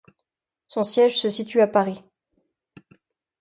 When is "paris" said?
1.67-2.01